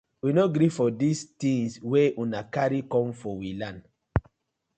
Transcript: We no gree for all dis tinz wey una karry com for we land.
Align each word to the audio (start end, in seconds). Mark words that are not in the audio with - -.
We 0.23 0.29
no 0.37 0.45
gree 0.55 0.71
for 0.77 0.83
all 0.91 0.97
dis 1.01 1.19
tinz 1.39 1.71
wey 1.91 2.07
una 2.23 2.41
karry 2.55 2.79
com 2.93 3.07
for 3.21 3.33
we 3.41 3.49
land. 3.61 3.81